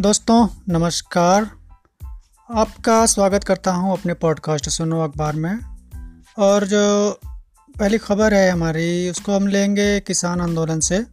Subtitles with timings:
[0.00, 1.50] दोस्तों, नमस्कार।
[2.54, 5.58] आपका स्वागत करता हूँ अपने पॉडकास्ट सुनो अखबार में।
[6.38, 7.12] और जो
[7.78, 11.04] पहली खबर है हमारी, उसको हम लेंगे किसान आंदोलन से।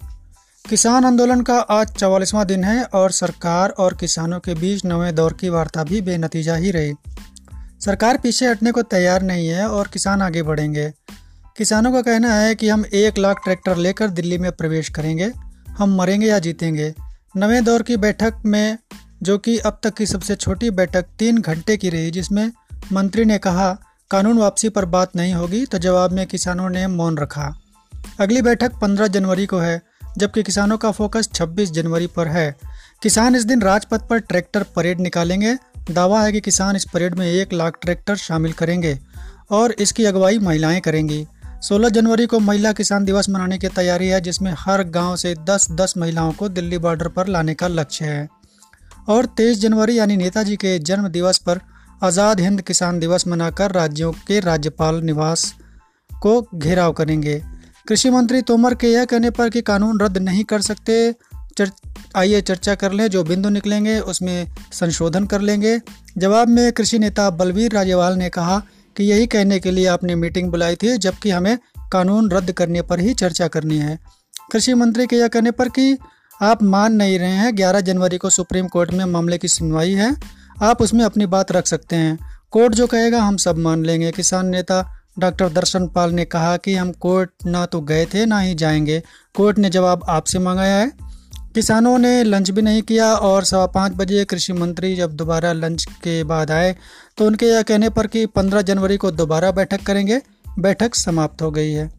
[0.69, 5.33] किसान आंदोलन का आज चवालीसवां दिन है और सरकार और किसानों के बीच नवे दौर
[5.33, 6.93] की वार्ता भी बेनतीजा ही रही।
[7.85, 10.93] सरकार पीछे हटने को तैयार नहीं है और किसान आगे बढ़ेंगे।
[11.57, 15.31] किसानों का कहना है कि हम एक लाख ट्रैक्टर लेकर दिल्ली में प्रवेश करेंगे,
[15.69, 18.77] हम मरेंगे या जीतेंगे। नवे दौर की बैठक में,
[19.23, 22.51] जो कि अब तक की सबसे छोटी बैठक तीन घंटे की रही, जिसमें
[22.91, 23.77] मंत्री ने कहा,
[24.11, 27.59] कानून वापसी पर बात नहीं होगी तो जवाब में किसानों ने मौन रखा।
[28.19, 29.81] अगली बैठक 15 जनवरी को है,
[30.17, 32.55] जबकि किसानों का फोकस 26 जनवरी पर है।
[33.01, 35.57] किसान इस दिन राजपथ पर ट्रैक्टर परेड निकालेंगे।
[35.91, 38.99] दावा है कि किसान इस परेड में एक लाख ट्रैक्टर शामिल करेंगे
[39.51, 41.27] और इसकी अगुवाई महिलाएँ करेंगी।
[41.63, 45.93] 16 जनवरी को महिला किसान दिवस मनाने की तैयारी है जिसमें हर गाँव से 10-10
[45.97, 48.27] महिलाओं को दिल्ली बॉर्डर पर लाने का लक्ष्य है।
[49.09, 51.59] और 23 जनवरी यानी नेताजी के जन्म दिवस पर
[52.03, 55.53] आज़ाद हिंद किसान दिवस मनाकर राज्यों के राज्यपाल निवास
[56.21, 57.41] को घेराव करेंगे।
[57.87, 61.15] कृषि मंत्री तोमर के यह कहने पर कि कानून रद्द नहीं कर सकते
[61.57, 61.71] चर,
[62.15, 65.79] आइए चर्चा कर लें जो बिंदु निकलेंगे उसमें संशोधन कर लेंगे।
[66.17, 68.61] जवाब में कृषि नेता बलवीर राजेवाल ने कहा
[68.97, 71.57] कि यही कहने के लिए आपने मीटिंग बुलाई थी, जबकि हमें
[71.91, 73.99] कानून रद्द करने पर ही चर्चा करनी है।
[74.51, 75.97] कृषि मंत्री के यह कहने पर कि
[76.41, 80.15] आप मान नहीं रहे हैं 11 जनवरी को सुप्रीम कोर्ट में मामले की सुनवाई है।
[80.61, 82.19] आप उसमें अपनी बात रख सकते हैं।
[82.51, 86.75] कोर्ट जो कहेगा, हम सब मान लेंगे। किसान नेता डॉक्टर दर्शन पाल ने कहा कि
[86.75, 89.03] हम कोर्ट ना तो गए थे, ना ही जाएँगे।
[89.33, 91.12] कोर्ट ने जवाब आपसे मंगाया है।
[91.55, 95.83] किसानों ने लंच भी नहीं किया और सवा पाँच बजे कृषि मंत्री जब दोबारा लंच
[95.83, 96.75] के बाद आए
[97.17, 100.21] तो उनके यह कहने पर कि पंद्रह जनवरी को दोबारा बैठक करेंगे।
[100.59, 101.91] बैठक समाप्त हो गई है।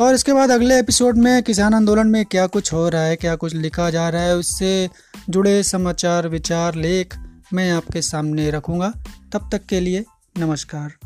[0.00, 3.36] और इसके बाद अगले एपिसोड में किसान आंदोलन में क्या कुछ हो रहा है, क्या
[3.36, 4.90] कुछ लिखा जा रहा है, उससे
[5.30, 7.14] जुड़े समाचार, विचार, लेख
[7.52, 8.92] मैं आपके सामने रखूँगा।
[9.32, 10.04] तब तक के लिए
[10.38, 11.05] नमस्कार।